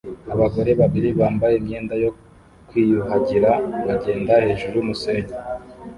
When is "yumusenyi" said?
4.77-5.33